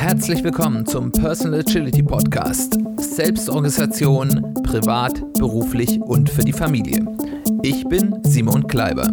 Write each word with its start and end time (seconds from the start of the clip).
Herzlich 0.00 0.42
willkommen 0.42 0.86
zum 0.86 1.12
Personal 1.12 1.60
Agility 1.60 2.02
Podcast. 2.02 2.78
Selbstorganisation, 2.96 4.54
privat, 4.62 5.20
beruflich 5.34 6.00
und 6.00 6.30
für 6.30 6.40
die 6.40 6.54
Familie. 6.54 7.04
Ich 7.62 7.84
bin 7.84 8.18
Simon 8.24 8.66
Kleiber. 8.66 9.12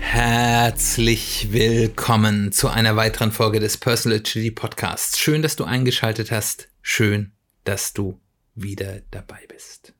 Herzlich 0.00 1.52
willkommen 1.52 2.50
zu 2.50 2.68
einer 2.68 2.96
weiteren 2.96 3.30
Folge 3.30 3.60
des 3.60 3.76
Personal 3.76 4.20
Agility 4.20 4.52
Podcasts. 4.52 5.18
Schön, 5.18 5.42
dass 5.42 5.56
du 5.56 5.64
eingeschaltet 5.64 6.30
hast. 6.30 6.70
Schön, 6.80 7.32
dass 7.64 7.92
du 7.92 8.18
wieder 8.54 9.02
dabei 9.10 9.40
bist. 9.48 9.92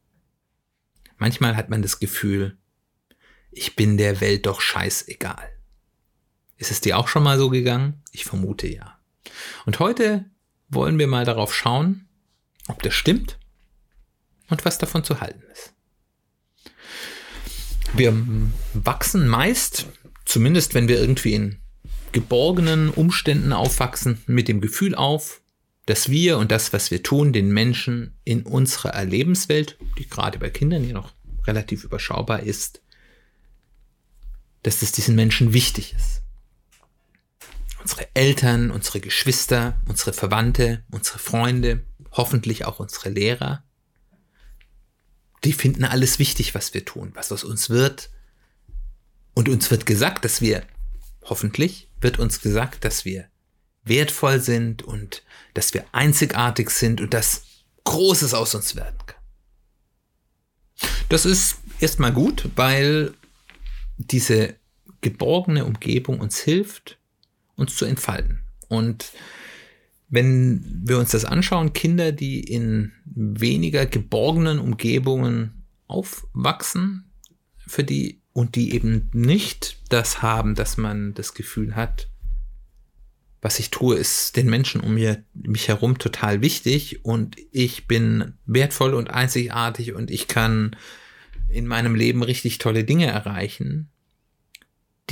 Manchmal 1.19 1.57
hat 1.57 1.69
man 1.69 1.83
das 1.83 2.01
Gefühl, 2.01 2.57
ich 3.53 3.77
bin 3.77 3.97
der 3.97 4.21
Welt 4.21 4.47
doch 4.47 4.61
scheißegal. 4.61 5.49
Ist 6.57 6.71
es 6.71 6.81
dir 6.81 6.99
auch 6.99 7.09
schon 7.09 7.23
mal 7.23 7.39
so 7.39 7.51
gegangen? 7.51 8.03
Ich 8.13 8.25
vermute 8.25 8.67
ja. 8.67 8.99
Und 9.67 9.79
heute 9.79 10.25
wollen 10.69 10.99
wir 10.99 11.07
mal 11.07 11.25
darauf 11.25 11.55
schauen, 11.55 12.09
ob 12.67 12.83
das 12.83 12.95
stimmt 12.95 13.39
und 14.49 14.65
was 14.65 14.79
davon 14.79 15.05
zu 15.05 15.21
halten 15.21 15.43
ist. 15.53 15.75
Wir 17.95 18.15
wachsen 18.73 19.29
meist, 19.29 19.87
zumindest 20.25 20.75
wenn 20.75 20.89
wir 20.89 20.99
irgendwie 20.99 21.35
in 21.35 21.59
geborgenen 22.13 22.91
Umständen 22.91 23.53
aufwachsen, 23.53 24.23
mit 24.27 24.49
dem 24.49 24.61
Gefühl 24.61 24.95
auf, 24.95 25.43
dass 25.87 26.09
wir 26.09 26.39
und 26.39 26.51
das, 26.53 26.73
was 26.73 26.91
wir 26.91 27.03
tun, 27.03 27.33
den 27.33 27.51
Menschen 27.53 28.17
in 28.25 28.43
unserer 28.45 28.91
Erlebenswelt, 28.91 29.79
die 29.99 30.09
gerade 30.09 30.39
bei 30.39 30.49
Kindern 30.49 30.87
ja 30.87 30.93
noch 30.93 31.13
relativ 31.47 31.85
überschaubar 31.85 32.41
ist, 32.41 32.82
dass 34.63 34.81
das 34.81 34.93
diesen 34.93 35.15
Menschen 35.15 35.53
wichtig 35.53 35.95
ist. 35.95 36.23
Unsere 37.81 38.09
Eltern, 38.15 38.71
unsere 38.71 39.01
Geschwister, 39.01 39.81
unsere 39.87 40.13
Verwandte, 40.13 40.85
unsere 40.91 41.19
Freunde, 41.19 41.85
hoffentlich 42.13 42.65
auch 42.65 42.79
unsere 42.79 43.09
Lehrer, 43.09 43.65
die 45.45 45.53
finden 45.53 45.85
alles 45.85 46.19
wichtig, 46.19 46.55
was 46.55 46.75
wir 46.75 46.85
tun, 46.85 47.11
was 47.15 47.33
aus 47.33 47.43
uns 47.43 47.69
wird. 47.69 48.11
Und 49.35 49.49
uns 49.49 49.71
wird 49.71 49.87
gesagt, 49.87 50.25
dass 50.25 50.41
wir, 50.41 50.63
hoffentlich, 51.25 51.89
wird 52.01 52.19
uns 52.19 52.41
gesagt, 52.41 52.85
dass 52.85 53.05
wir 53.05 53.29
wertvoll 53.83 54.41
sind 54.41 54.83
und 54.83 55.25
dass 55.55 55.75
wir 55.75 55.85
einzigartig 55.93 56.71
sind 56.71 57.01
und 57.01 57.13
dass 57.15 57.43
Großes 57.85 58.35
aus 58.35 58.55
uns 58.55 58.77
werden 58.77 58.99
kann. 59.07 59.21
Das 61.09 61.25
ist 61.27 61.57
erstmal 61.81 62.13
gut, 62.13 62.49
weil 62.55 63.15
diese 64.11 64.57
geborgene 65.01 65.65
Umgebung 65.65 66.21
uns 66.21 66.39
hilft, 66.39 66.99
uns 67.57 67.77
zu 67.77 67.85
entfalten. 67.85 68.41
Und 68.69 69.13
wenn 70.09 70.83
wir 70.85 70.99
uns 70.99 71.11
das 71.11 71.25
anschauen, 71.25 71.73
Kinder, 71.73 72.13
die 72.13 72.41
in 72.41 72.93
weniger 73.05 73.87
geborgenen 73.87 74.59
Umgebungen 74.59 75.65
aufwachsen, 75.87 77.11
für 77.67 77.85
die 77.85 78.21
und 78.33 78.57
die 78.57 78.75
eben 78.75 79.09
nicht 79.13 79.79
das 79.89 80.23
haben, 80.23 80.55
dass 80.55 80.77
man 80.77 81.15
das 81.15 81.35
Gefühl 81.35 81.77
hat, 81.77 82.09
was 83.41 83.59
ich 83.59 83.71
tue, 83.71 83.97
ist 83.97 84.37
den 84.37 84.49
Menschen 84.49 84.81
um 84.81 84.95
mir, 84.95 85.25
mich 85.35 85.69
herum 85.69 85.99
total 85.99 86.43
wichtig 86.43 87.05
und 87.05 87.37
ich 87.51 87.89
bin 87.89 88.35
wertvoll 88.47 88.95
und 88.95 89.11
einzigartig 89.11 89.95
und 89.95 90.11
ich 90.11 90.29
kann 90.29 90.77
in 91.49 91.67
meinem 91.67 91.95
Leben 91.95 92.23
richtig 92.23 92.59
tolle 92.59 92.85
Dinge 92.85 93.07
erreichen, 93.07 93.91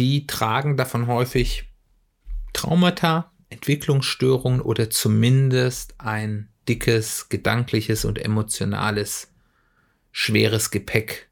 die 0.01 0.27
tragen 0.27 0.79
davon 0.79 1.09
häufig 1.09 1.70
Traumata, 2.55 3.33
Entwicklungsstörungen 3.51 4.62
oder 4.62 4.88
zumindest 4.88 5.94
ein 5.99 6.49
dickes, 6.66 7.28
gedankliches 7.28 8.06
und 8.06 8.19
emotionales, 8.19 9.31
schweres 10.11 10.71
Gepäck, 10.71 11.28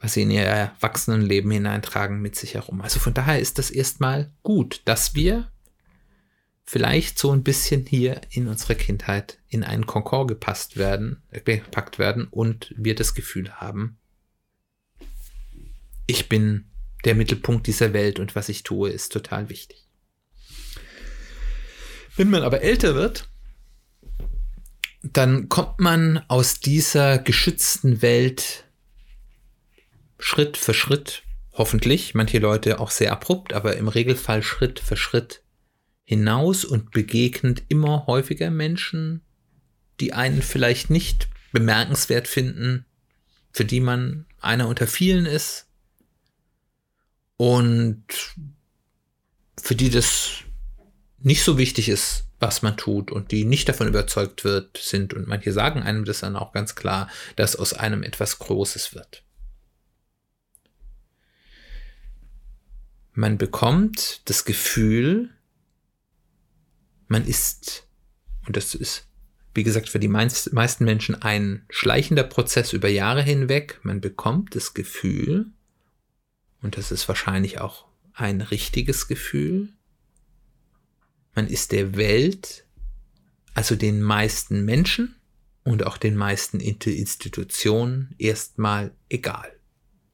was 0.00 0.14
sie 0.14 0.22
in 0.22 0.30
ihr 0.30 0.44
Erwachsenenleben 0.44 1.50
hineintragen, 1.50 2.22
mit 2.22 2.36
sich 2.36 2.54
herum. 2.54 2.80
Also 2.80 3.00
von 3.00 3.12
daher 3.12 3.38
ist 3.38 3.58
das 3.58 3.70
erstmal 3.70 4.32
gut, 4.42 4.80
dass 4.86 5.14
wir 5.14 5.52
vielleicht 6.64 7.18
so 7.18 7.32
ein 7.32 7.42
bisschen 7.42 7.84
hier 7.84 8.22
in 8.30 8.48
unserer 8.48 8.76
Kindheit 8.76 9.40
in 9.48 9.62
einen 9.62 9.84
Konkord 9.84 10.28
gepasst 10.28 10.78
werden, 10.78 11.22
äh, 11.32 11.42
gepackt 11.42 11.98
werden 11.98 12.28
und 12.30 12.72
wir 12.78 12.94
das 12.94 13.12
Gefühl 13.12 13.52
haben, 13.52 13.98
ich 16.06 16.30
bin 16.30 16.70
der 17.06 17.14
Mittelpunkt 17.14 17.68
dieser 17.68 17.92
Welt 17.92 18.18
und 18.18 18.34
was 18.34 18.48
ich 18.48 18.64
tue, 18.64 18.90
ist 18.90 19.12
total 19.12 19.48
wichtig. 19.48 19.86
Wenn 22.16 22.30
man 22.30 22.42
aber 22.42 22.62
älter 22.62 22.96
wird, 22.96 23.28
dann 25.02 25.48
kommt 25.48 25.78
man 25.78 26.24
aus 26.26 26.58
dieser 26.58 27.18
geschützten 27.18 28.02
Welt 28.02 28.64
Schritt 30.18 30.56
für 30.56 30.74
Schritt, 30.74 31.22
hoffentlich, 31.52 32.14
manche 32.14 32.40
Leute 32.40 32.80
auch 32.80 32.90
sehr 32.90 33.12
abrupt, 33.12 33.52
aber 33.52 33.76
im 33.76 33.86
Regelfall 33.86 34.42
Schritt 34.42 34.80
für 34.80 34.96
Schritt 34.96 35.42
hinaus 36.04 36.64
und 36.64 36.90
begegnet 36.90 37.62
immer 37.68 38.06
häufiger 38.06 38.50
Menschen, 38.50 39.20
die 40.00 40.12
einen 40.12 40.42
vielleicht 40.42 40.90
nicht 40.90 41.28
bemerkenswert 41.52 42.26
finden, 42.26 42.84
für 43.52 43.64
die 43.64 43.80
man 43.80 44.26
einer 44.40 44.66
unter 44.66 44.88
vielen 44.88 45.26
ist 45.26 45.66
und 47.36 48.04
für 49.60 49.74
die 49.74 49.90
das 49.90 50.44
nicht 51.18 51.42
so 51.42 51.58
wichtig 51.58 51.88
ist, 51.88 52.24
was 52.38 52.62
man 52.62 52.76
tut 52.76 53.10
und 53.10 53.32
die 53.32 53.44
nicht 53.44 53.68
davon 53.68 53.88
überzeugt 53.88 54.44
wird, 54.44 54.76
sind 54.76 55.14
und 55.14 55.26
manche 55.26 55.52
sagen 55.52 55.82
einem 55.82 56.04
das 56.04 56.20
dann 56.20 56.36
auch 56.36 56.52
ganz 56.52 56.74
klar, 56.74 57.08
dass 57.36 57.56
aus 57.56 57.72
einem 57.72 58.02
etwas 58.02 58.38
Großes 58.38 58.94
wird. 58.94 59.24
Man 63.12 63.38
bekommt 63.38 64.20
das 64.26 64.44
Gefühl, 64.44 65.30
man 67.08 67.26
ist, 67.26 67.88
und 68.46 68.56
das 68.56 68.74
ist, 68.74 69.08
wie 69.54 69.62
gesagt, 69.62 69.88
für 69.88 69.98
die 69.98 70.08
meisten 70.08 70.84
Menschen 70.84 71.22
ein 71.22 71.64
schleichender 71.70 72.24
Prozess 72.24 72.74
über 72.74 72.88
Jahre 72.88 73.22
hinweg, 73.22 73.80
man 73.82 74.02
bekommt 74.02 74.54
das 74.54 74.74
Gefühl, 74.74 75.50
und 76.62 76.76
das 76.76 76.90
ist 76.90 77.08
wahrscheinlich 77.08 77.60
auch 77.60 77.86
ein 78.12 78.40
richtiges 78.40 79.08
Gefühl, 79.08 79.72
man 81.34 81.48
ist 81.48 81.72
der 81.72 81.96
Welt, 81.96 82.64
also 83.54 83.76
den 83.76 84.00
meisten 84.00 84.64
Menschen 84.64 85.16
und 85.64 85.86
auch 85.86 85.98
den 85.98 86.16
meisten 86.16 86.60
Institutionen 86.60 88.14
erstmal 88.18 88.94
egal. 89.08 89.52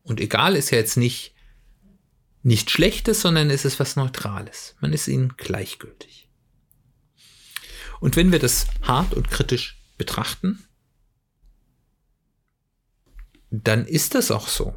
Und 0.02 0.20
egal 0.20 0.56
ist 0.56 0.70
ja 0.70 0.78
jetzt 0.78 0.96
nicht 0.96 1.32
nicht 2.42 2.70
Schlechtes, 2.70 3.20
sondern 3.20 3.50
es 3.50 3.64
ist 3.64 3.78
was 3.78 3.96
Neutrales. 3.96 4.74
Man 4.80 4.92
ist 4.92 5.08
ihnen 5.08 5.34
gleichgültig. 5.36 6.28
Und 8.00 8.16
wenn 8.16 8.32
wir 8.32 8.40
das 8.40 8.66
hart 8.82 9.14
und 9.14 9.30
kritisch 9.30 9.80
betrachten, 9.96 10.64
dann 13.50 13.86
ist 13.86 14.14
das 14.16 14.30
auch 14.32 14.48
so. 14.48 14.74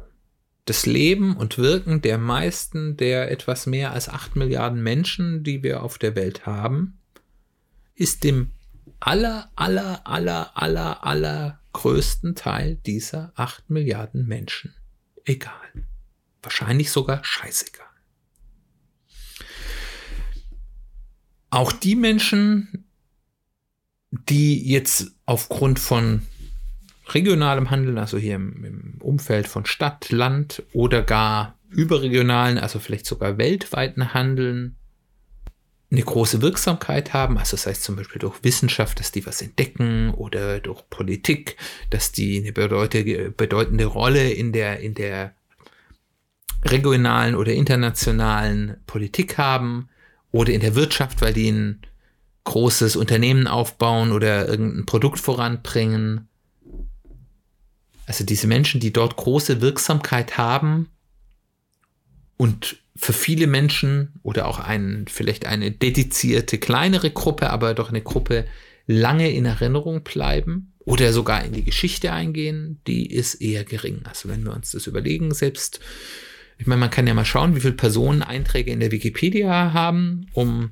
Das 0.66 0.84
Leben 0.84 1.36
und 1.36 1.58
Wirken 1.58 2.02
der 2.02 2.18
meisten 2.18 2.96
der 2.96 3.30
etwas 3.30 3.66
mehr 3.66 3.92
als 3.92 4.08
acht 4.08 4.36
Milliarden 4.36 4.82
Menschen, 4.82 5.42
die 5.42 5.62
wir 5.62 5.82
auf 5.82 5.96
der 5.96 6.14
Welt 6.14 6.44
haben, 6.44 6.98
ist 7.94 8.24
dem 8.24 8.50
aller, 9.00 9.50
aller, 9.56 10.06
aller, 10.06 10.56
aller, 10.56 11.04
aller 11.04 11.60
größten 11.72 12.34
Teil 12.34 12.76
dieser 12.84 13.32
acht 13.36 13.70
Milliarden 13.70 14.26
Menschen 14.26 14.74
egal. 15.26 15.86
Wahrscheinlich 16.42 16.90
sogar 16.90 17.24
scheißegal. 17.24 17.86
Auch 21.50 21.72
die 21.72 21.96
Menschen, 21.96 22.86
die 24.10 24.68
jetzt 24.68 25.12
aufgrund 25.26 25.78
von 25.78 26.26
regionalem 27.08 27.70
Handeln, 27.70 27.98
also 27.98 28.18
hier 28.18 28.36
im, 28.36 28.64
im, 28.64 28.94
Umfeld 29.00 29.46
von 29.46 29.66
Stadt, 29.66 30.10
Land 30.10 30.62
oder 30.72 31.02
gar 31.02 31.58
überregionalen, 31.70 32.58
also 32.58 32.78
vielleicht 32.78 33.06
sogar 33.06 33.38
weltweiten 33.38 34.14
Handeln, 34.14 34.76
eine 35.90 36.02
große 36.02 36.42
Wirksamkeit 36.42 37.12
haben, 37.12 37.38
also 37.38 37.56
das 37.56 37.66
heißt 37.66 37.84
zum 37.84 37.94
Beispiel 37.94 38.18
durch 38.18 38.42
Wissenschaft, 38.42 38.98
dass 38.98 39.12
die 39.12 39.24
was 39.24 39.40
entdecken 39.40 40.10
oder 40.10 40.58
durch 40.58 40.82
Politik, 40.90 41.56
dass 41.90 42.10
die 42.10 42.40
eine 42.40 42.52
bedeutende 42.52 43.84
Rolle 43.84 44.30
in 44.30 44.52
der, 44.52 44.80
in 44.80 44.94
der 44.94 45.34
regionalen 46.64 47.36
oder 47.36 47.52
internationalen 47.52 48.78
Politik 48.86 49.38
haben 49.38 49.88
oder 50.32 50.52
in 50.52 50.60
der 50.60 50.74
Wirtschaft, 50.74 51.22
weil 51.22 51.32
die 51.32 51.50
ein 51.50 51.82
großes 52.44 52.96
Unternehmen 52.96 53.46
aufbauen 53.46 54.12
oder 54.12 54.48
irgendein 54.48 54.86
Produkt 54.86 55.18
voranbringen. 55.18 56.28
Also 58.06 58.24
diese 58.24 58.46
Menschen, 58.46 58.80
die 58.80 58.92
dort 58.92 59.16
große 59.16 59.60
Wirksamkeit 59.60 60.38
haben 60.38 60.88
und 62.36 62.78
für 62.94 63.12
viele 63.12 63.46
Menschen 63.46 64.14
oder 64.22 64.46
auch 64.46 64.58
ein, 64.58 65.06
vielleicht 65.08 65.46
eine 65.46 65.70
dedizierte 65.70 66.58
kleinere 66.58 67.10
Gruppe, 67.10 67.50
aber 67.50 67.74
doch 67.74 67.90
eine 67.90 68.00
Gruppe 68.00 68.46
lange 68.86 69.30
in 69.30 69.44
Erinnerung 69.44 70.02
bleiben 70.02 70.72
oder 70.78 71.12
sogar 71.12 71.44
in 71.44 71.52
die 71.52 71.64
Geschichte 71.64 72.12
eingehen, 72.12 72.80
die 72.86 73.10
ist 73.10 73.34
eher 73.34 73.64
gering. 73.64 74.02
Also 74.04 74.28
wenn 74.28 74.44
wir 74.44 74.54
uns 74.54 74.70
das 74.70 74.86
überlegen, 74.86 75.34
selbst, 75.34 75.80
ich 76.58 76.66
meine, 76.66 76.80
man 76.80 76.90
kann 76.90 77.06
ja 77.06 77.14
mal 77.14 77.24
schauen, 77.24 77.56
wie 77.56 77.60
viele 77.60 77.74
Personen 77.74 78.22
Einträge 78.22 78.70
in 78.70 78.80
der 78.80 78.92
Wikipedia 78.92 79.72
haben, 79.72 80.28
um 80.32 80.70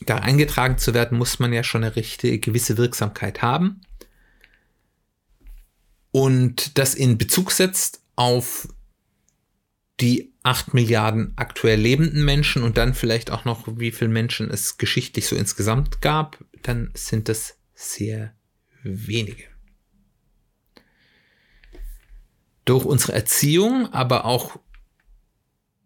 da 0.00 0.16
eingetragen 0.16 0.78
zu 0.78 0.94
werden, 0.94 1.18
muss 1.18 1.38
man 1.38 1.52
ja 1.52 1.64
schon 1.64 1.82
eine 1.82 1.96
richtige, 1.96 2.38
gewisse 2.38 2.76
Wirksamkeit 2.76 3.42
haben. 3.42 3.80
Und 6.16 6.78
das 6.78 6.94
in 6.94 7.18
Bezug 7.18 7.52
setzt 7.52 8.00
auf 8.14 8.68
die 10.00 10.32
8 10.44 10.72
Milliarden 10.72 11.34
aktuell 11.36 11.78
lebenden 11.78 12.24
Menschen 12.24 12.62
und 12.62 12.78
dann 12.78 12.94
vielleicht 12.94 13.30
auch 13.30 13.44
noch, 13.44 13.68
wie 13.78 13.90
viele 13.90 14.08
Menschen 14.08 14.50
es 14.50 14.78
geschichtlich 14.78 15.26
so 15.26 15.36
insgesamt 15.36 16.00
gab, 16.00 16.42
dann 16.62 16.90
sind 16.94 17.28
das 17.28 17.58
sehr 17.74 18.34
wenige. 18.82 19.44
Durch 22.64 22.86
unsere 22.86 23.12
Erziehung, 23.12 23.92
aber 23.92 24.24
auch 24.24 24.58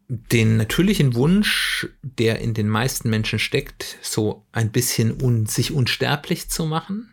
den 0.06 0.58
natürlichen 0.58 1.16
Wunsch, 1.16 1.88
der 2.02 2.38
in 2.38 2.54
den 2.54 2.68
meisten 2.68 3.10
Menschen 3.10 3.40
steckt, 3.40 3.98
so 4.00 4.46
ein 4.52 4.70
bisschen 4.70 5.20
un 5.20 5.46
sich 5.46 5.72
unsterblich 5.72 6.50
zu 6.50 6.66
machen, 6.66 7.12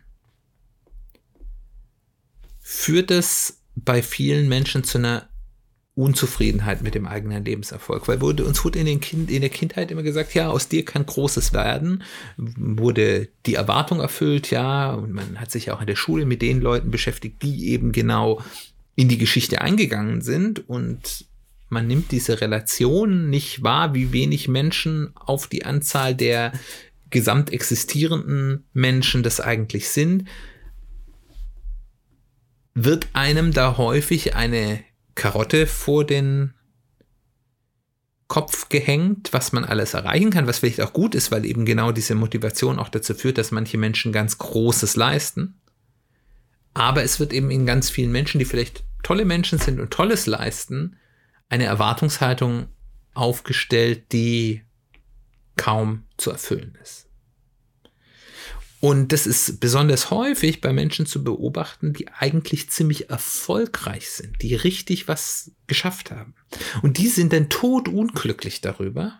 führt 2.70 3.10
es 3.10 3.62
bei 3.76 4.02
vielen 4.02 4.46
Menschen 4.46 4.84
zu 4.84 4.98
einer 4.98 5.30
Unzufriedenheit 5.94 6.82
mit 6.82 6.94
dem 6.94 7.06
eigenen 7.06 7.42
Lebenserfolg, 7.42 8.06
weil 8.08 8.20
wurde, 8.20 8.44
uns 8.44 8.62
wurde 8.62 8.78
in, 8.78 8.84
den 8.84 9.00
kind, 9.00 9.30
in 9.30 9.40
der 9.40 9.48
Kindheit 9.48 9.90
immer 9.90 10.02
gesagt, 10.02 10.34
ja, 10.34 10.50
aus 10.50 10.68
dir 10.68 10.84
kann 10.84 11.06
Großes 11.06 11.54
werden, 11.54 12.02
wurde 12.36 13.28
die 13.46 13.54
Erwartung 13.54 14.00
erfüllt, 14.00 14.50
ja, 14.50 14.92
und 14.92 15.14
man 15.14 15.40
hat 15.40 15.50
sich 15.50 15.70
auch 15.70 15.80
in 15.80 15.86
der 15.86 15.96
Schule 15.96 16.26
mit 16.26 16.42
den 16.42 16.60
Leuten 16.60 16.90
beschäftigt, 16.90 17.42
die 17.42 17.70
eben 17.70 17.90
genau 17.90 18.42
in 18.96 19.08
die 19.08 19.18
Geschichte 19.18 19.62
eingegangen 19.62 20.20
sind. 20.20 20.68
Und 20.68 21.24
man 21.70 21.86
nimmt 21.86 22.12
diese 22.12 22.42
Relation 22.42 23.30
nicht 23.30 23.62
wahr, 23.62 23.94
wie 23.94 24.12
wenig 24.12 24.46
Menschen 24.46 25.12
auf 25.14 25.46
die 25.46 25.64
Anzahl 25.64 26.14
der 26.14 26.52
gesamt 27.08 27.50
existierenden 27.50 28.66
Menschen 28.74 29.22
das 29.22 29.40
eigentlich 29.40 29.88
sind, 29.88 30.28
wird 32.84 33.08
einem 33.12 33.52
da 33.52 33.76
häufig 33.76 34.36
eine 34.36 34.84
Karotte 35.14 35.66
vor 35.66 36.04
den 36.04 36.54
Kopf 38.28 38.68
gehängt, 38.68 39.32
was 39.32 39.52
man 39.52 39.64
alles 39.64 39.94
erreichen 39.94 40.30
kann, 40.30 40.46
was 40.46 40.58
vielleicht 40.58 40.80
auch 40.82 40.92
gut 40.92 41.14
ist, 41.14 41.32
weil 41.32 41.44
eben 41.44 41.64
genau 41.64 41.92
diese 41.92 42.14
Motivation 42.14 42.78
auch 42.78 42.88
dazu 42.88 43.14
führt, 43.14 43.38
dass 43.38 43.50
manche 43.50 43.78
Menschen 43.78 44.12
ganz 44.12 44.38
Großes 44.38 44.96
leisten. 44.96 45.60
Aber 46.74 47.02
es 47.02 47.18
wird 47.18 47.32
eben 47.32 47.50
in 47.50 47.66
ganz 47.66 47.90
vielen 47.90 48.12
Menschen, 48.12 48.38
die 48.38 48.44
vielleicht 48.44 48.84
tolle 49.02 49.24
Menschen 49.24 49.58
sind 49.58 49.80
und 49.80 49.90
Tolles 49.90 50.26
leisten, 50.26 50.96
eine 51.48 51.64
Erwartungshaltung 51.64 52.68
aufgestellt, 53.14 54.12
die 54.12 54.62
kaum 55.56 56.04
zu 56.16 56.30
erfüllen 56.30 56.78
ist. 56.82 57.07
Und 58.80 59.12
das 59.12 59.26
ist 59.26 59.58
besonders 59.58 60.10
häufig 60.10 60.60
bei 60.60 60.72
Menschen 60.72 61.04
zu 61.04 61.24
beobachten, 61.24 61.92
die 61.94 62.08
eigentlich 62.08 62.70
ziemlich 62.70 63.10
erfolgreich 63.10 64.08
sind, 64.10 64.40
die 64.40 64.54
richtig 64.54 65.08
was 65.08 65.50
geschafft 65.66 66.12
haben. 66.12 66.34
Und 66.82 66.98
die 66.98 67.08
sind 67.08 67.32
dann 67.32 67.48
todunglücklich 67.48 68.60
darüber, 68.60 69.18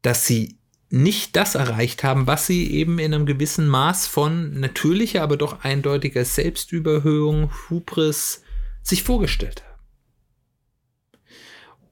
dass 0.00 0.26
sie 0.26 0.56
nicht 0.88 1.36
das 1.36 1.54
erreicht 1.54 2.04
haben, 2.04 2.26
was 2.26 2.46
sie 2.46 2.70
eben 2.70 2.98
in 2.98 3.12
einem 3.12 3.26
gewissen 3.26 3.66
Maß 3.66 4.06
von 4.06 4.58
natürlicher, 4.58 5.22
aber 5.22 5.36
doch 5.36 5.64
eindeutiger 5.64 6.24
Selbstüberhöhung, 6.24 7.50
Hubris 7.68 8.42
sich 8.82 9.02
vorgestellt 9.02 9.64
haben. 9.64 9.76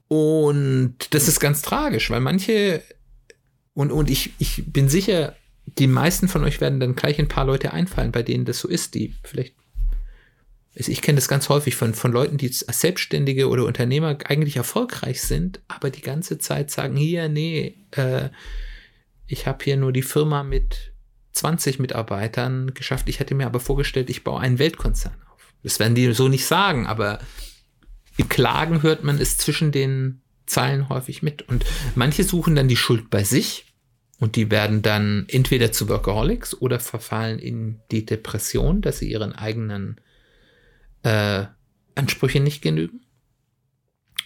Und 0.07 0.97
das 1.11 1.29
ist 1.29 1.41
ganz 1.41 1.63
tragisch, 1.63 2.09
weil 2.11 2.21
manche 2.21 2.83
und, 3.75 3.91
und 3.91 4.09
ich, 4.09 4.33
ich 4.39 4.65
bin 4.67 4.89
sicher, 4.89 5.35
die 5.67 5.87
meisten 5.87 6.29
von 6.29 6.45
euch 6.45 6.61
werden 6.61 6.81
dann 6.81 6.95
gleich 6.95 7.19
ein 7.19 7.29
paar 7.29 7.45
Leute 7.45 7.73
einfallen, 7.73 8.13
bei 8.13 8.23
denen 8.23 8.45
das 8.45 8.61
so 8.61 8.69
ist, 8.69 8.95
die 8.95 9.15
vielleicht. 9.23 9.55
Also 10.77 10.91
ich 10.91 11.03
kenne 11.03 11.17
das 11.17 11.29
ganz 11.29 11.49
häufig 11.49 11.77
von, 11.77 11.95
von 11.95 12.11
Leuten, 12.11 12.37
die 12.37 12.47
als 12.67 12.81
Selbstständige 12.81 13.49
oder 13.49 13.65
Unternehmer 13.65 14.19
eigentlich 14.25 14.57
erfolgreich 14.57 15.23
sind, 15.23 15.61
aber 15.69 15.91
die 15.91 16.03
ganze 16.03 16.39
Zeit 16.39 16.73
sagen, 16.73 16.97
hier, 16.97 17.29
nee, 17.29 17.77
äh, 17.93 18.31
ich 19.29 19.47
habe 19.47 19.63
hier 19.63 19.77
nur 19.77 19.93
die 19.93 20.03
Firma 20.03 20.43
mit 20.43 20.93
20 21.33 21.79
Mitarbeitern 21.79 22.75
geschafft. 22.75 23.09
Ich 23.09 23.21
hätte 23.21 23.37
mir 23.37 23.47
aber 23.47 23.61
vorgestellt, 23.61 24.11
ich 24.11 24.25
baue 24.25 24.41
einen 24.41 24.59
Weltkonzern 24.59 25.15
auf. 25.33 25.55
Das 25.63 25.79
werden 25.79 25.95
die 25.95 26.13
so 26.13 26.27
nicht 26.27 26.45
sagen, 26.45 26.87
aber 26.87 27.21
im 28.17 28.29
Klagen 28.29 28.83
hört 28.83 29.05
man 29.05 29.21
es 29.21 29.39
zwischen 29.39 29.71
den 29.71 30.24
Zeilen 30.47 30.89
häufig 30.89 31.23
mit. 31.23 31.43
Und 31.43 31.65
manche 31.95 32.25
suchen 32.25 32.55
dann 32.55 32.69
die 32.69 32.77
Schuld 32.77 33.11
bei 33.11 33.25
sich 33.25 33.75
und 34.19 34.37
die 34.37 34.51
werden 34.51 34.83
dann 34.83 35.27
entweder 35.29 35.73
zu 35.73 35.89
Workaholics 35.89 36.55
oder 36.61 36.81
verfallen 36.81 37.39
in 37.39 37.81
die 37.91 38.07
Depression, 38.07 38.81
dass 38.81 38.99
sie 38.99 39.11
ihren 39.11 39.33
eigenen 39.33 40.01
äh, 41.03 41.45
Ansprüchen 41.95 42.45
nicht 42.45 42.63
genügen. 42.63 43.01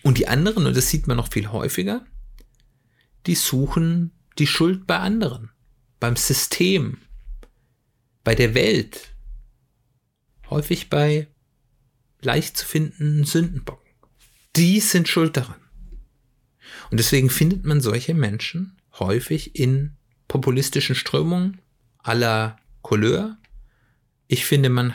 Und 0.02 0.18
die 0.18 0.28
anderen, 0.28 0.66
und 0.66 0.76
das 0.76 0.88
sieht 0.88 1.06
man 1.06 1.16
noch 1.16 1.32
viel 1.32 1.50
häufiger, 1.50 2.04
die 3.26 3.34
suchen 3.34 4.12
die 4.38 4.46
Schuld 4.46 4.86
bei 4.86 4.98
anderen, 4.98 5.50
beim 5.98 6.16
System, 6.16 6.98
bei 8.24 8.34
der 8.34 8.54
Welt, 8.54 9.14
häufig 10.48 10.88
bei 10.88 11.26
leicht 12.20 12.56
zu 12.56 12.66
findenden 12.66 13.24
Sündenbocken. 13.24 13.88
Die 14.56 14.80
sind 14.80 15.08
schuld 15.08 15.36
daran. 15.36 15.60
Und 16.90 16.98
deswegen 16.98 17.30
findet 17.30 17.64
man 17.64 17.80
solche 17.80 18.14
Menschen 18.14 18.76
häufig 18.98 19.58
in 19.58 19.96
populistischen 20.26 20.94
Strömungen 20.94 21.60
aller 21.98 22.56
Couleur. 22.82 23.36
Ich 24.26 24.44
finde, 24.44 24.68
man 24.68 24.94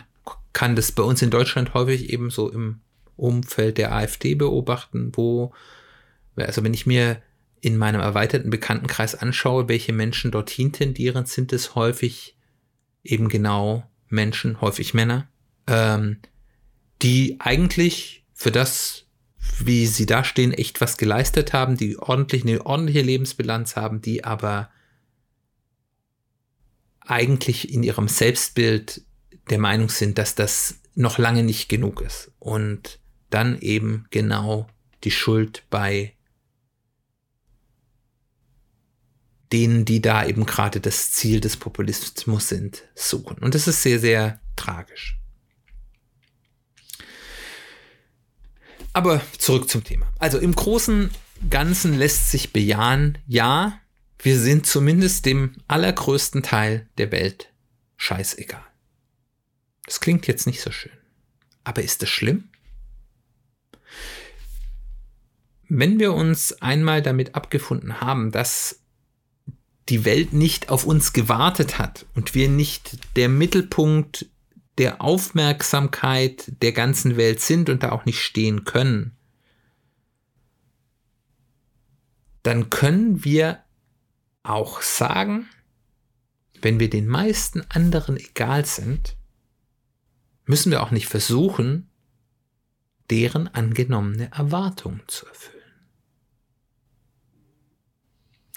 kann 0.54 0.76
das 0.76 0.92
bei 0.92 1.04
uns 1.04 1.22
in 1.22 1.32
Deutschland 1.32 1.74
häufig 1.74 2.10
eben 2.12 2.30
so 2.30 2.52
im 2.52 2.82
Umfeld 3.16 3.78
der 3.78 3.94
AfD 3.94 4.36
beobachten, 4.36 5.12
wo, 5.14 5.54
also 6.36 6.64
wenn 6.64 6.74
ich 6.74 6.86
mir 6.86 7.22
in 7.62 7.78
meinem 7.78 8.02
erweiterten 8.02 8.50
Bekanntenkreis 8.50 9.16
anschaue, 9.16 9.70
welche 9.70 9.94
Menschen 9.94 10.32
dorthin 10.32 10.74
tendieren, 10.74 11.26
sind 11.26 11.54
es 11.54 11.76
häufig 11.76 12.36
eben 13.04 13.30
genau 13.30 13.90
Menschen, 14.10 14.62
häufig 14.62 14.94
Männer, 14.94 15.28
ähm, 15.68 16.18
die 17.02 17.38
eigentlich 17.40 18.26
für 18.34 18.52
das 18.52 19.06
wie 19.60 19.86
sie 19.88 20.06
da 20.06 20.24
stehen, 20.24 20.54
echt 20.54 20.82
was 20.82 20.98
geleistet 20.98 21.54
haben, 21.54 21.78
die 21.78 21.98
ordentlich 21.98 22.44
eine 22.44 22.66
ordentliche 22.66 23.02
Lebensbilanz 23.02 23.76
haben, 23.76 24.02
die 24.02 24.24
aber 24.24 24.70
eigentlich 27.02 27.74
in 27.74 27.84
ihrem 27.84 28.08
Selbstbild 28.08 29.04
der 29.50 29.60
Meinung 29.60 29.90
sind, 29.90 30.18
dass 30.18 30.36
das 30.36 30.80
noch 30.96 31.18
lange 31.18 31.44
nicht 31.44 31.70
genug 31.70 32.02
ist 32.02 32.32
und 32.40 33.00
dann 33.30 33.60
eben 33.60 34.06
genau 34.12 34.68
die 35.04 35.12
Schuld 35.12 35.64
bei 35.70 36.14
denen, 39.52 39.86
die 39.86 40.02
da 40.02 40.26
eben 40.26 40.46
gerade 40.46 40.80
das 40.80 41.12
Ziel 41.12 41.40
des 41.40 41.58
Populismus 41.58 42.48
sind, 42.48 42.84
suchen. 42.96 43.38
Und 43.40 43.54
das 43.54 43.68
ist 43.68 43.84
sehr, 43.84 44.00
sehr 44.00 44.40
tragisch. 44.56 45.20
Aber 48.94 49.22
zurück 49.38 49.70
zum 49.70 49.84
Thema. 49.84 50.08
Also 50.20 50.38
im 50.38 50.56
großen 50.56 51.10
Ganzen 51.50 51.98
lässt 51.98 52.30
sich 52.32 52.54
bejahen, 52.54 53.18
ja, 53.28 53.80
wir 54.20 54.40
sind 54.40 54.66
zumindest 54.66 55.26
dem 55.26 55.56
allergrößten 55.68 56.44
Teil 56.44 56.88
der 56.98 57.12
Welt 57.12 57.52
scheißegal. 57.98 58.64
Das 59.86 60.00
klingt 60.00 60.28
jetzt 60.28 60.48
nicht 60.48 60.62
so 60.62 60.72
schön. 60.72 60.94
Aber 61.64 61.82
ist 61.82 62.02
das 62.02 62.10
schlimm? 62.10 62.50
Wenn 65.68 66.00
wir 66.00 66.14
uns 66.14 66.62
einmal 66.62 67.02
damit 67.02 67.36
abgefunden 67.36 68.00
haben, 68.00 68.32
dass 68.32 68.80
die 69.90 70.06
Welt 70.06 70.32
nicht 70.34 70.70
auf 70.70 70.86
uns 70.86 71.14
gewartet 71.14 71.80
hat 71.80 72.06
und 72.16 72.36
wir 72.36 72.48
nicht 72.48 72.98
der 73.18 73.28
Mittelpunkt 73.28 74.28
der 74.78 75.02
Aufmerksamkeit 75.02 76.52
der 76.62 76.72
ganzen 76.72 77.18
Welt 77.18 77.40
sind 77.42 77.70
und 77.70 77.84
da 77.84 77.92
auch 77.92 78.06
nicht 78.06 78.20
stehen 78.20 78.64
können, 78.66 79.16
dann 82.42 82.70
können 82.70 83.24
wir 83.24 83.64
auch 84.44 84.82
sagen, 84.82 85.48
wenn 86.62 86.80
wir 86.80 86.90
den 86.90 87.08
meisten 87.08 87.62
anderen 87.70 88.18
egal 88.18 88.66
sind, 88.66 89.16
müssen 90.46 90.72
wir 90.72 90.84
auch 90.84 90.92
nicht 90.92 91.08
versuchen, 91.08 91.90
deren 93.10 93.48
angenommene 93.48 94.32
Erwartungen 94.32 95.02
zu 95.08 95.26
erfüllen. 95.28 95.54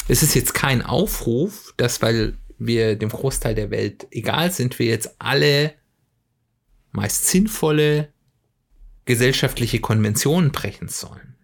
Es 0.09 0.23
ist 0.23 0.35
jetzt 0.35 0.55
kein 0.55 0.83
Aufruf, 0.83 1.75
dass 1.77 2.01
weil 2.01 2.39
wir 2.59 2.97
dem 2.97 3.09
Großteil 3.09 3.55
der 3.55 3.71
Welt 3.71 4.07
egal 4.11 4.51
sind, 4.51 4.79
wir 4.79 4.87
jetzt 4.87 5.21
alle 5.21 5.75
meist 6.97 7.27
sinnvolle 7.27 8.13
gesellschaftliche 9.05 9.81
Konventionen 9.81 10.51
brechen 10.51 10.89
sollen. 10.89 11.37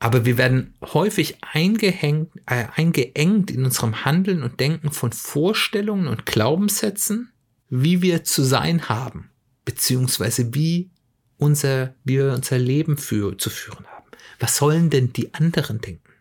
Aber 0.00 0.24
wir 0.24 0.38
werden 0.38 0.74
häufig 0.80 1.38
eingehängt, 1.40 2.30
äh, 2.46 2.66
eingeengt 2.76 3.50
in 3.50 3.64
unserem 3.64 4.04
Handeln 4.04 4.42
und 4.42 4.60
Denken 4.60 4.92
von 4.92 5.12
Vorstellungen 5.12 6.06
und 6.06 6.24
Glaubenssätzen, 6.24 7.32
wie 7.68 8.00
wir 8.00 8.22
zu 8.22 8.44
sein 8.44 8.88
haben, 8.88 9.30
beziehungsweise 9.64 10.54
wie, 10.54 10.90
unser, 11.36 11.94
wir 12.04 12.32
unser 12.32 12.58
Leben 12.58 12.96
für, 12.96 13.36
zu 13.38 13.50
führen 13.50 13.86
haben. 13.86 14.06
Was 14.38 14.56
sollen 14.56 14.90
denn 14.90 15.12
die 15.12 15.34
anderen 15.34 15.80
denken, 15.80 16.12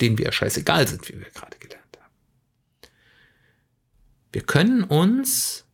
denen 0.00 0.18
wir 0.18 0.26
ja 0.26 0.32
scheißegal 0.32 0.86
sind, 0.88 1.08
wie 1.08 1.18
wir 1.18 1.30
gerade 1.30 1.56
gelernt 1.58 1.76
haben? 1.76 1.81
Wir 4.32 4.42
können 4.42 4.82
uns 4.82 5.66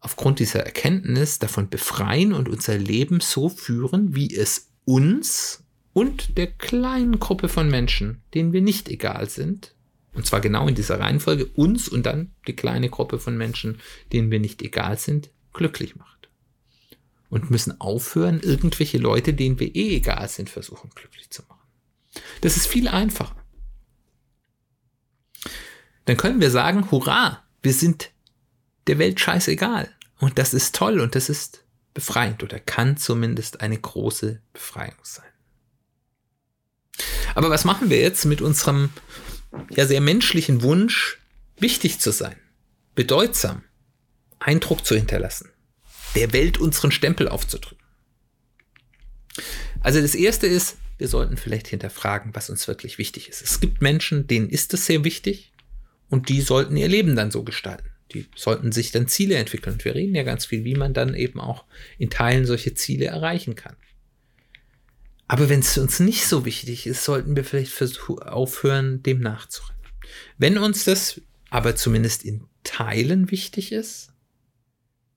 aufgrund 0.00 0.38
dieser 0.38 0.60
Erkenntnis 0.60 1.38
davon 1.38 1.68
befreien 1.68 2.32
und 2.32 2.48
unser 2.48 2.78
Leben 2.78 3.20
so 3.20 3.50
führen, 3.50 4.14
wie 4.14 4.34
es 4.34 4.70
uns 4.86 5.62
und 5.92 6.38
der 6.38 6.46
kleinen 6.46 7.20
Gruppe 7.20 7.48
von 7.48 7.68
Menschen, 7.68 8.22
denen 8.32 8.52
wir 8.52 8.62
nicht 8.62 8.88
egal 8.88 9.28
sind, 9.28 9.74
und 10.12 10.26
zwar 10.26 10.40
genau 10.40 10.66
in 10.66 10.74
dieser 10.74 10.98
Reihenfolge, 10.98 11.46
uns 11.46 11.88
und 11.88 12.06
dann 12.06 12.32
die 12.46 12.56
kleine 12.56 12.88
Gruppe 12.88 13.18
von 13.18 13.36
Menschen, 13.36 13.80
denen 14.12 14.30
wir 14.30 14.40
nicht 14.40 14.62
egal 14.62 14.98
sind, 14.98 15.30
glücklich 15.52 15.96
macht. 15.96 16.28
Und 17.28 17.50
müssen 17.50 17.80
aufhören, 17.80 18.40
irgendwelche 18.40 18.98
Leute, 18.98 19.34
denen 19.34 19.60
wir 19.60 19.74
eh 19.76 19.96
egal 19.96 20.28
sind, 20.28 20.50
versuchen 20.50 20.90
glücklich 20.94 21.30
zu 21.30 21.42
machen. 21.48 21.60
Das 22.40 22.56
ist 22.56 22.66
viel 22.66 22.88
einfacher. 22.88 23.36
Dann 26.06 26.16
können 26.16 26.40
wir 26.40 26.50
sagen, 26.50 26.90
hurra, 26.90 27.44
wir 27.62 27.74
sind 27.74 28.10
der 28.86 28.98
Welt 28.98 29.20
scheißegal. 29.20 29.88
Und 30.18 30.38
das 30.38 30.54
ist 30.54 30.74
toll 30.74 31.00
und 31.00 31.14
das 31.14 31.28
ist 31.28 31.64
befreiend 31.94 32.42
oder 32.42 32.58
kann 32.58 32.96
zumindest 32.96 33.60
eine 33.60 33.78
große 33.78 34.40
Befreiung 34.52 34.98
sein. 35.02 35.24
Aber 37.34 37.50
was 37.50 37.64
machen 37.64 37.90
wir 37.90 38.00
jetzt 38.00 38.24
mit 38.24 38.40
unserem 38.40 38.90
ja 39.70 39.86
sehr 39.86 40.00
menschlichen 40.00 40.62
Wunsch, 40.62 41.18
wichtig 41.58 41.98
zu 42.00 42.12
sein, 42.12 42.36
bedeutsam, 42.94 43.64
Eindruck 44.38 44.84
zu 44.84 44.94
hinterlassen, 44.94 45.50
der 46.14 46.32
Welt 46.32 46.58
unseren 46.58 46.92
Stempel 46.92 47.28
aufzudrücken? 47.28 47.78
Also 49.80 50.00
das 50.00 50.14
erste 50.14 50.46
ist, 50.46 50.76
wir 50.98 51.08
sollten 51.08 51.38
vielleicht 51.38 51.68
hinterfragen, 51.68 52.34
was 52.34 52.50
uns 52.50 52.68
wirklich 52.68 52.98
wichtig 52.98 53.28
ist. 53.28 53.40
Es 53.40 53.60
gibt 53.60 53.80
Menschen, 53.80 54.26
denen 54.26 54.50
ist 54.50 54.74
es 54.74 54.84
sehr 54.84 55.02
wichtig 55.02 55.49
und 56.10 56.28
die 56.28 56.40
sollten 56.42 56.76
ihr 56.76 56.88
Leben 56.88 57.16
dann 57.16 57.30
so 57.30 57.44
gestalten. 57.44 57.88
Die 58.12 58.26
sollten 58.34 58.72
sich 58.72 58.90
dann 58.90 59.06
Ziele 59.06 59.36
entwickeln. 59.36 59.74
Und 59.74 59.84
wir 59.84 59.94
reden 59.94 60.16
ja 60.16 60.24
ganz 60.24 60.46
viel, 60.46 60.64
wie 60.64 60.74
man 60.74 60.92
dann 60.92 61.14
eben 61.14 61.40
auch 61.40 61.64
in 61.96 62.10
Teilen 62.10 62.44
solche 62.44 62.74
Ziele 62.74 63.06
erreichen 63.06 63.54
kann. 63.54 63.76
Aber 65.28 65.48
wenn 65.48 65.60
es 65.60 65.78
uns 65.78 66.00
nicht 66.00 66.26
so 66.26 66.44
wichtig 66.44 66.88
ist, 66.88 67.04
sollten 67.04 67.36
wir 67.36 67.44
vielleicht 67.44 68.00
aufhören, 68.26 69.00
dem 69.04 69.20
nachzurennen. 69.20 69.80
Wenn 70.38 70.58
uns 70.58 70.84
das 70.84 71.20
aber 71.50 71.76
zumindest 71.76 72.24
in 72.24 72.48
Teilen 72.64 73.30
wichtig 73.30 73.70
ist, 73.70 74.12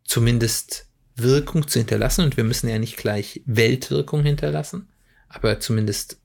zumindest 0.03 0.87
Wirkung 1.15 1.67
zu 1.67 1.79
hinterlassen, 1.79 2.25
und 2.25 2.37
wir 2.37 2.43
müssen 2.43 2.69
ja 2.69 2.77
nicht 2.77 2.97
gleich 2.97 3.41
Weltwirkung 3.45 4.23
hinterlassen, 4.23 4.87
aber 5.29 5.59
zumindest 5.59 6.19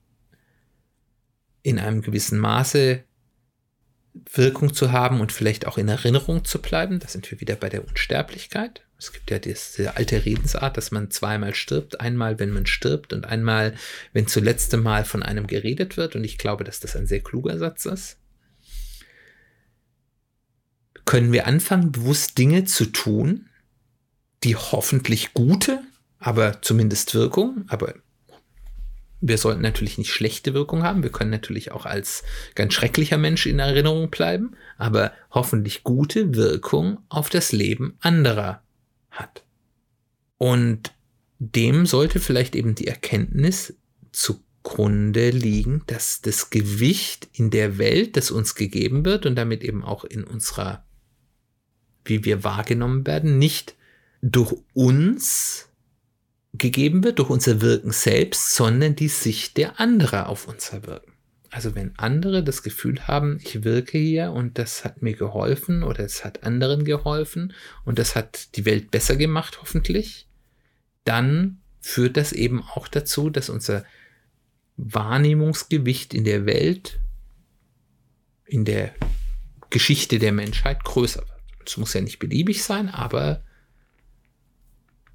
in 1.63 1.79
einem 1.79 2.03
gewissen 2.03 2.39
Maße 2.39 3.05
Wirkung 4.15 4.75
zu 4.75 4.93
haben 4.93 5.21
und 5.21 5.33
vielleicht 5.33 5.67
auch 5.67 5.79
in 5.79 5.89
Erinnerung 5.89 6.45
zu 6.45 6.61
bleiben. 6.61 6.99
Da 6.99 7.09
sind 7.09 7.31
wir 7.31 7.41
wieder 7.41 7.57
bei 7.57 7.69
der 7.69 7.87
Unsterblichkeit. 7.87 8.83
Es 8.99 9.13
gibt 9.13 9.31
ja 9.31 9.39
diese 9.39 9.97
alte 9.97 10.25
Redensart, 10.25 10.77
dass 10.77 10.91
man 10.91 11.11
zweimal 11.11 11.55
stirbt. 11.55 12.01
Einmal, 12.01 12.41
wenn 12.41 12.51
man 12.51 12.67
stirbt 12.67 13.13
und 13.13 13.27
einmal, 13.27 13.75
wenn 14.13 14.27
zuletzt 14.27 14.77
Mal 14.77 15.05
von 15.05 15.23
einem 15.23 15.47
geredet 15.47 15.97
wird. 15.97 16.17
Und 16.17 16.25
ich 16.25 16.37
glaube, 16.37 16.65
dass 16.65 16.81
das 16.81 16.97
ein 16.97 17.07
sehr 17.07 17.21
kluger 17.21 17.59
Satz 17.59 17.87
ist. 17.87 18.19
Können 21.05 21.33
wir 21.33 21.47
anfangen, 21.47 21.93
bewusst 21.93 22.37
Dinge 22.37 22.65
zu 22.65 22.87
tun, 22.87 23.49
die 24.43 24.57
hoffentlich 24.57 25.33
gute, 25.33 25.81
aber 26.19 26.61
zumindest 26.61 27.15
Wirkung, 27.15 27.65
aber 27.69 27.95
wir 29.21 29.39
sollten 29.39 29.63
natürlich 29.63 29.99
nicht 29.99 30.13
schlechte 30.13 30.55
Wirkung 30.55 30.85
haben. 30.85 31.03
Wir 31.03 31.11
können 31.11 31.31
natürlich 31.31 31.73
auch 31.73 31.87
als 31.87 32.23
ganz 32.55 32.75
schrecklicher 32.75 33.19
Mensch 33.19 33.47
in 33.47 33.59
Erinnerung 33.59 34.11
bleiben, 34.11 34.53
aber 34.77 35.13
hoffentlich 35.31 35.83
gute 35.83 36.35
Wirkung 36.35 36.99
auf 37.09 37.29
das 37.29 37.53
Leben 37.53 37.97
anderer 38.01 38.63
hat. 39.11 39.43
Und 40.37 40.93
dem 41.41 41.87
sollte 41.87 42.21
vielleicht 42.21 42.55
eben 42.55 42.75
die 42.75 42.87
Erkenntnis 42.87 43.75
zugrunde 44.13 45.31
liegen, 45.31 45.83
dass 45.87 46.21
das 46.21 46.51
Gewicht 46.51 47.29
in 47.33 47.51
der 47.51 47.79
Welt, 47.79 48.17
das 48.17 48.31
uns 48.31 48.55
gegeben 48.55 49.05
wird 49.05 49.27
und 49.27 49.35
damit 49.35 49.65
eben 49.65 49.85
auch 49.85 50.05
in 50.05 50.23
unserer, 50.23 50.85
wie 52.05 52.25
wir 52.25 52.45
wahrgenommen 52.45 53.07
werden, 53.07 53.39
nicht 53.39 53.75
durch 54.23 54.55
uns 54.75 55.68
gegeben 56.55 57.05
wird 57.05 57.19
durch 57.19 57.31
unser 57.31 57.61
Wirken 57.61 57.93
selbst, 57.93 58.55
sondern 58.55 58.97
die 58.97 59.09
Sicht 59.09 59.57
der 59.57 59.81
anderen 59.81 60.25
auf 60.25 60.49
unser 60.49 60.87
Wirken. 60.87 61.13
Also 61.51 61.75
wenn 61.75 61.99
andere 61.99 62.43
das 62.43 62.63
Gefühl 62.63 63.07
haben, 63.07 63.39
ich 63.43 63.65
wirke 63.65 63.97
hier 63.97 64.33
und 64.33 64.59
das 64.59 64.85
hat 64.85 65.01
mir 65.01 65.15
geholfen 65.15 65.83
oder 65.83 66.05
es 66.05 66.25
hat 66.25 66.45
anderen 66.45 66.85
geholfen 66.85 67.55
und 67.85 67.99
das 67.99 68.15
hat 68.15 68.57
die 68.57 68.67
Welt 68.67 68.91
besser 68.91 69.17
gemacht, 69.17 69.59
hoffentlich, 69.61 70.29
dann 71.05 71.61
führt 71.81 72.19
das 72.19 72.33
eben 72.33 72.63
auch 72.63 72.87
dazu, 72.87 73.31
dass 73.31 73.49
unser 73.49 73.85
Wahrnehmungsgewicht 74.77 76.13
in 76.13 76.25
der 76.25 76.45
Welt, 76.45 77.01
in 78.45 78.65
der 78.65 78.95
Geschichte 79.71 80.19
der 80.19 80.33
Menschheit 80.33 80.85
größer 80.85 81.21
wird. 81.21 81.69
Es 81.69 81.77
muss 81.79 81.95
ja 81.95 82.03
nicht 82.03 82.19
beliebig 82.19 82.63
sein, 82.63 82.89
aber 82.91 83.43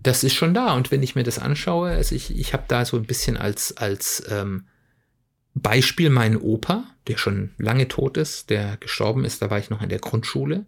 das 0.03 0.24
ist 0.24 0.33
schon 0.33 0.53
da. 0.53 0.74
Und 0.74 0.91
wenn 0.91 1.01
ich 1.01 1.15
mir 1.15 1.24
das 1.24 1.39
anschaue, 1.39 1.91
also 1.91 2.13
ich, 2.13 2.38
ich 2.38 2.53
habe 2.53 2.65
da 2.67 2.86
so 2.86 2.98
ein 2.98 3.05
bisschen 3.05 3.38
als, 3.38 3.75
als 3.77 4.24
ähm, 4.29 4.67
Beispiel 5.55 6.10
meinen 6.10 6.38
Opa, 6.38 6.83
der 7.07 7.17
schon 7.17 7.51
lange 7.57 7.88
tot 7.88 8.17
ist, 8.17 8.50
der 8.50 8.77
gestorben 8.77 9.24
ist, 9.24 9.41
da 9.41 9.50
war 9.50 9.60
ich 9.60 9.69
noch 9.69 9.81
in 9.81 9.89
der 9.89 10.00
Grundschule, 10.00 10.65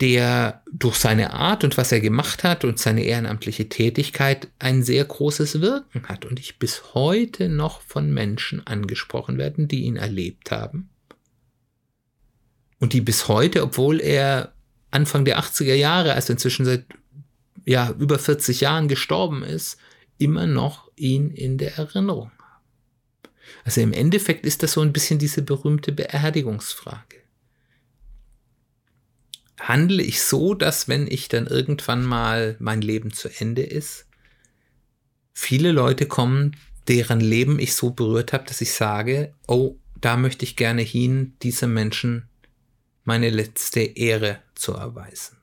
der 0.00 0.62
durch 0.70 0.96
seine 0.96 1.32
Art 1.32 1.64
und 1.64 1.78
was 1.78 1.92
er 1.92 2.00
gemacht 2.00 2.44
hat 2.44 2.64
und 2.64 2.78
seine 2.78 3.04
ehrenamtliche 3.04 3.68
Tätigkeit 3.68 4.48
ein 4.58 4.82
sehr 4.82 5.04
großes 5.04 5.60
Wirken 5.60 6.08
hat. 6.08 6.26
Und 6.26 6.40
ich 6.40 6.58
bis 6.58 6.94
heute 6.94 7.48
noch 7.48 7.80
von 7.80 8.12
Menschen 8.12 8.66
angesprochen 8.66 9.38
werden, 9.38 9.66
die 9.66 9.84
ihn 9.84 9.96
erlebt 9.96 10.50
haben. 10.50 10.90
Und 12.80 12.92
die 12.92 13.00
bis 13.00 13.28
heute, 13.28 13.62
obwohl 13.62 14.00
er 14.00 14.52
Anfang 14.90 15.24
der 15.24 15.38
80er 15.38 15.74
Jahre, 15.74 16.12
also 16.12 16.32
inzwischen 16.32 16.66
seit 16.66 16.84
ja, 17.64 17.90
über 17.98 18.18
40 18.18 18.60
Jahren 18.60 18.88
gestorben 18.88 19.42
ist, 19.42 19.78
immer 20.18 20.46
noch 20.46 20.90
ihn 20.96 21.30
in 21.30 21.58
der 21.58 21.76
Erinnerung 21.76 22.30
haben. 22.38 22.62
Also 23.64 23.80
im 23.80 23.92
Endeffekt 23.92 24.46
ist 24.46 24.62
das 24.62 24.72
so 24.72 24.80
ein 24.80 24.92
bisschen 24.92 25.18
diese 25.18 25.42
berühmte 25.42 25.92
Beerdigungsfrage. 25.92 27.22
Handle 29.60 30.02
ich 30.02 30.22
so, 30.22 30.54
dass 30.54 30.88
wenn 30.88 31.06
ich 31.06 31.28
dann 31.28 31.46
irgendwann 31.46 32.04
mal 32.04 32.56
mein 32.58 32.82
Leben 32.82 33.12
zu 33.12 33.28
Ende 33.28 33.62
ist, 33.62 34.06
viele 35.32 35.72
Leute 35.72 36.06
kommen, 36.06 36.56
deren 36.88 37.20
Leben 37.20 37.58
ich 37.58 37.74
so 37.74 37.90
berührt 37.90 38.32
habe, 38.32 38.44
dass 38.44 38.60
ich 38.60 38.72
sage, 38.72 39.32
oh, 39.46 39.76
da 40.00 40.16
möchte 40.16 40.44
ich 40.44 40.56
gerne 40.56 40.82
hin, 40.82 41.34
diesem 41.42 41.72
Menschen 41.72 42.28
meine 43.04 43.30
letzte 43.30 43.80
Ehre 43.80 44.40
zu 44.54 44.72
erweisen. 44.72 45.38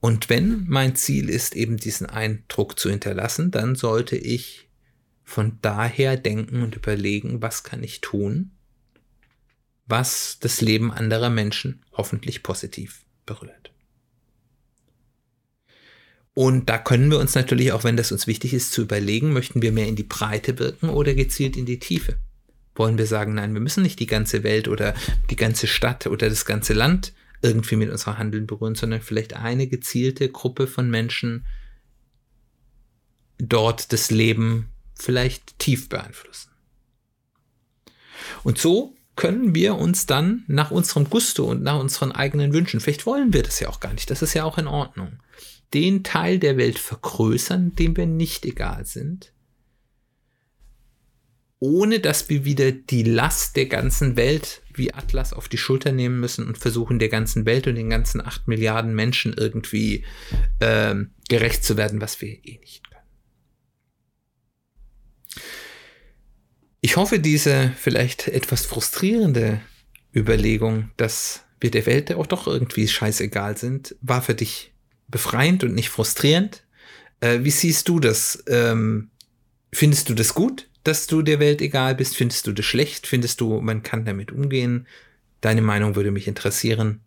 Und 0.00 0.30
wenn 0.30 0.64
mein 0.66 0.96
Ziel 0.96 1.28
ist, 1.28 1.54
eben 1.54 1.76
diesen 1.76 2.06
Eindruck 2.06 2.78
zu 2.78 2.88
hinterlassen, 2.90 3.50
dann 3.50 3.74
sollte 3.74 4.16
ich 4.16 4.68
von 5.22 5.58
daher 5.62 6.16
denken 6.16 6.62
und 6.62 6.74
überlegen, 6.74 7.42
was 7.42 7.62
kann 7.62 7.82
ich 7.82 8.00
tun, 8.00 8.50
was 9.86 10.38
das 10.40 10.60
Leben 10.60 10.90
anderer 10.90 11.30
Menschen 11.30 11.84
hoffentlich 11.92 12.42
positiv 12.42 13.04
berührt. 13.26 13.70
Und 16.32 16.70
da 16.70 16.78
können 16.78 17.10
wir 17.10 17.18
uns 17.18 17.34
natürlich, 17.34 17.72
auch 17.72 17.84
wenn 17.84 17.96
das 17.96 18.12
uns 18.12 18.26
wichtig 18.26 18.54
ist, 18.54 18.72
zu 18.72 18.82
überlegen, 18.82 19.32
möchten 19.32 19.60
wir 19.62 19.72
mehr 19.72 19.88
in 19.88 19.96
die 19.96 20.04
Breite 20.04 20.58
wirken 20.58 20.88
oder 20.88 21.14
gezielt 21.14 21.56
in 21.56 21.66
die 21.66 21.78
Tiefe? 21.78 22.16
Wollen 22.74 22.96
wir 22.96 23.06
sagen, 23.06 23.34
nein, 23.34 23.52
wir 23.52 23.60
müssen 23.60 23.82
nicht 23.82 24.00
die 24.00 24.06
ganze 24.06 24.42
Welt 24.42 24.68
oder 24.68 24.94
die 25.28 25.36
ganze 25.36 25.66
Stadt 25.66 26.06
oder 26.06 26.28
das 26.28 26.46
ganze 26.46 26.72
Land 26.72 27.12
irgendwie 27.42 27.76
mit 27.76 27.90
unserer 27.90 28.18
Handeln 28.18 28.46
berühren, 28.46 28.74
sondern 28.74 29.00
vielleicht 29.00 29.34
eine 29.34 29.66
gezielte 29.66 30.28
Gruppe 30.28 30.66
von 30.66 30.90
Menschen 30.90 31.46
dort 33.38 33.92
das 33.92 34.10
Leben 34.10 34.68
vielleicht 34.94 35.58
tief 35.58 35.88
beeinflussen. 35.88 36.50
Und 38.42 38.58
so 38.58 38.94
können 39.16 39.54
wir 39.54 39.76
uns 39.76 40.06
dann 40.06 40.44
nach 40.46 40.70
unserem 40.70 41.08
Gusto 41.08 41.44
und 41.44 41.62
nach 41.62 41.78
unseren 41.78 42.12
eigenen 42.12 42.52
Wünschen, 42.52 42.80
vielleicht 42.80 43.06
wollen 43.06 43.32
wir 43.32 43.42
das 43.42 43.60
ja 43.60 43.68
auch 43.68 43.80
gar 43.80 43.92
nicht, 43.92 44.10
das 44.10 44.22
ist 44.22 44.34
ja 44.34 44.44
auch 44.44 44.58
in 44.58 44.66
Ordnung, 44.66 45.18
den 45.74 46.04
Teil 46.04 46.38
der 46.38 46.56
Welt 46.56 46.78
vergrößern, 46.78 47.74
dem 47.74 47.96
wir 47.96 48.06
nicht 48.06 48.44
egal 48.44 48.86
sind, 48.86 49.32
ohne 51.60 52.00
dass 52.00 52.30
wir 52.30 52.46
wieder 52.46 52.72
die 52.72 53.02
Last 53.02 53.54
der 53.54 53.66
ganzen 53.66 54.16
Welt 54.16 54.62
wie 54.74 54.94
Atlas 54.94 55.34
auf 55.34 55.46
die 55.46 55.58
Schulter 55.58 55.92
nehmen 55.92 56.18
müssen 56.18 56.46
und 56.46 56.56
versuchen, 56.56 56.98
der 56.98 57.10
ganzen 57.10 57.44
Welt 57.44 57.66
und 57.66 57.74
den 57.74 57.90
ganzen 57.90 58.22
acht 58.22 58.48
Milliarden 58.48 58.94
Menschen 58.94 59.34
irgendwie 59.34 60.04
ähm, 60.60 61.10
gerecht 61.28 61.62
zu 61.62 61.76
werden, 61.76 62.00
was 62.00 62.20
wir 62.22 62.30
eh 62.30 62.58
nicht 62.58 62.82
können. 62.90 63.04
Ich 66.80 66.96
hoffe, 66.96 67.18
diese 67.18 67.72
vielleicht 67.76 68.28
etwas 68.28 68.64
frustrierende 68.64 69.60
Überlegung, 70.16 70.90
dass 70.96 71.44
wir 71.60 71.70
der 71.70 71.84
Welt 71.84 72.10
auch 72.14 72.26
doch 72.26 72.46
irgendwie 72.46 72.88
scheißegal 72.88 73.58
sind, 73.58 73.96
war 74.00 74.22
für 74.22 74.34
dich 74.34 74.72
befreiend 75.08 75.62
und 75.62 75.74
nicht 75.74 75.90
frustrierend. 75.90 76.64
Äh, 77.20 77.40
wie 77.42 77.50
siehst 77.50 77.86
du 77.90 78.00
das? 78.00 78.42
Ähm, 78.46 79.10
findest 79.70 80.08
du 80.08 80.14
das 80.14 80.32
gut? 80.32 80.69
Dass 80.84 81.06
du 81.06 81.22
der 81.22 81.40
Welt 81.40 81.60
egal 81.60 81.94
bist? 81.94 82.16
Findest 82.16 82.46
du 82.46 82.52
das 82.52 82.64
schlecht? 82.64 83.06
Findest 83.06 83.40
du, 83.40 83.60
man 83.60 83.82
kann 83.82 84.04
damit 84.04 84.32
umgehen? 84.32 84.86
Deine 85.40 85.62
Meinung 85.62 85.96
würde 85.96 86.10
mich 86.10 86.28
interessieren. 86.28 87.00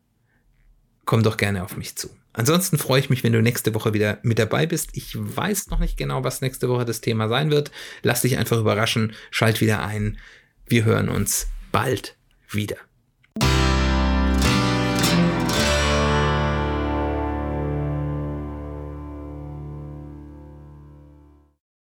Komm 1.06 1.24
doch 1.24 1.38
gerne 1.38 1.64
auf 1.64 1.78
mich 1.78 1.96
zu. 1.96 2.10
Ansonsten 2.34 2.78
freue 2.78 3.00
ich 3.00 3.10
mich, 3.10 3.24
wenn 3.24 3.34
du 3.34 3.42
nächste 3.42 3.76
Woche 3.76 3.94
wieder 3.94 4.20
mit 4.24 4.40
dabei 4.40 4.66
bist. 4.66 4.90
Ich 4.94 5.16
weiß 5.16 5.68
noch 5.68 5.80
nicht 5.80 5.98
genau, 5.98 6.24
was 6.24 6.42
nächste 6.42 6.68
Woche 6.68 6.86
das 6.86 7.02
Thema 7.02 7.30
sein 7.30 7.52
wird. 7.52 7.72
Lass 8.02 8.22
dich 8.22 8.38
einfach 8.38 8.58
überraschen. 8.60 9.14
Schalt 9.30 9.62
wieder 9.62 9.86
ein. 9.86 10.18
Wir 10.66 10.84
hören 10.86 11.10
uns 11.10 11.48
bald 11.72 12.16
wieder. 12.50 12.78